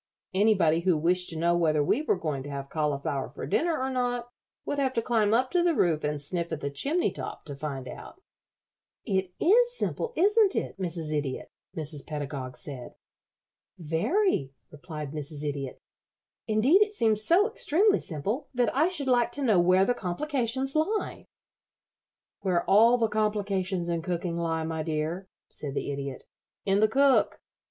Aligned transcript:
Anybody 0.33 0.79
who 0.79 0.97
wished 0.97 1.29
to 1.29 1.37
know 1.37 1.55
whether 1.55 1.83
we 1.83 2.01
were 2.01 2.17
going 2.17 2.41
to 2.41 2.49
have 2.49 2.71
cauliflower 2.71 3.29
for 3.29 3.45
dinner 3.45 3.79
or 3.79 3.91
not 3.91 4.29
would 4.65 4.79
have 4.79 4.93
to 4.93 5.01
climb 5.03 5.31
up 5.31 5.51
to 5.51 5.61
the 5.61 5.75
roof 5.75 6.03
and 6.03 6.19
sniff 6.19 6.51
at 6.51 6.59
the 6.59 6.71
chimney 6.71 7.11
top 7.11 7.45
to 7.45 7.55
find 7.55 7.87
out." 7.87 8.19
"It 9.05 9.31
is 9.39 9.77
simple, 9.77 10.11
isn't 10.15 10.55
it, 10.55 10.79
Mrs. 10.79 11.13
Idiot?" 11.15 11.51
Mrs. 11.77 12.07
Pedagog 12.07 12.57
said. 12.57 12.95
"Very," 13.77 14.55
replied 14.71 15.11
Mrs. 15.11 15.43
Idiot. 15.47 15.77
"Indeed, 16.47 16.81
it 16.81 16.93
seems 16.93 17.23
so 17.23 17.47
extremely 17.47 17.99
simple 17.99 18.49
that 18.55 18.75
I 18.75 18.87
should 18.87 19.05
like 19.07 19.31
to 19.33 19.43
know 19.43 19.59
where 19.59 19.85
the 19.85 19.93
complications 19.93 20.75
lie." 20.75 21.27
"Where 22.39 22.63
all 22.67 22.97
the 22.97 23.07
complications 23.07 23.87
in 23.87 24.01
cooking 24.01 24.35
lie, 24.35 24.63
my 24.63 24.81
dear," 24.81 25.27
said 25.51 25.75
the 25.75 25.91
Idiot, 25.91 26.23
"in 26.65 26.79
the 26.79 26.87
cook. 26.87 27.39